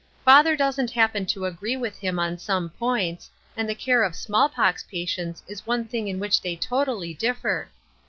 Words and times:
Father 0.25 0.55
doesn't 0.57 0.89
happen 0.89 1.27
to 1.27 1.45
agree 1.45 1.77
with 1.77 1.95
him 1.99 2.17
on 2.17 2.39
some 2.39 2.71
points, 2.71 3.29
and 3.55 3.69
the 3.69 3.75
care 3.75 4.01
of 4.01 4.15
small 4.15 4.49
pox 4.49 4.81
patients 4.83 5.43
is 5.47 5.67
one 5.67 5.85
thing 5.85 6.07
in 6.07 6.17
which 6.19 6.41
they 6.41 6.55
totally 6.55 7.13
differ. 7.13 7.69